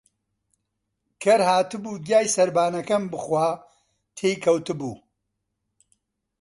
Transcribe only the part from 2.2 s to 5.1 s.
سەربانەکەم بخوا، تێکەوتبوو